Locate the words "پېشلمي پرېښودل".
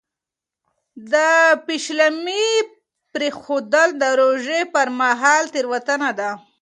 1.65-3.89